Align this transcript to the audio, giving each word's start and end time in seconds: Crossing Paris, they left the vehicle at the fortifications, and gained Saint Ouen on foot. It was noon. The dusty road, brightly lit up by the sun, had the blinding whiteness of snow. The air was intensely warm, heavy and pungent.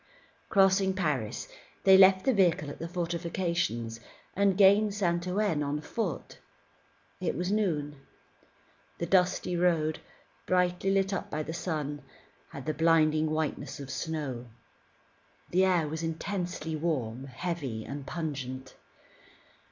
Crossing 0.49 0.95
Paris, 0.95 1.47
they 1.83 1.95
left 1.95 2.25
the 2.25 2.33
vehicle 2.33 2.71
at 2.71 2.79
the 2.79 2.87
fortifications, 2.87 3.99
and 4.35 4.57
gained 4.57 4.95
Saint 4.95 5.27
Ouen 5.27 5.61
on 5.61 5.79
foot. 5.79 6.39
It 7.19 7.35
was 7.37 7.51
noon. 7.51 7.97
The 8.97 9.05
dusty 9.05 9.55
road, 9.55 9.99
brightly 10.47 10.89
lit 10.89 11.13
up 11.13 11.29
by 11.29 11.43
the 11.43 11.53
sun, 11.53 12.01
had 12.49 12.65
the 12.65 12.73
blinding 12.73 13.29
whiteness 13.29 13.79
of 13.79 13.91
snow. 13.91 14.47
The 15.51 15.65
air 15.65 15.87
was 15.87 16.01
intensely 16.01 16.75
warm, 16.75 17.25
heavy 17.27 17.85
and 17.85 18.03
pungent. 18.07 18.73